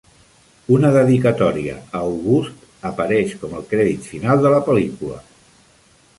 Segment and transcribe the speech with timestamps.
[0.77, 5.23] Una dedicatòria a August apareix com el crèdit final de la pel·lícula.